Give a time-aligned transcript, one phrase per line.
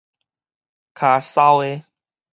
[0.95, 1.83] 跤梢的